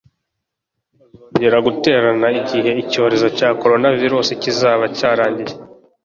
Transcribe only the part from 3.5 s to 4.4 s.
coronavirus